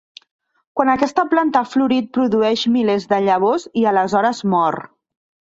[0.77, 4.81] Quan aquesta planta ha florit produeix milers de llavors i aleshores mor.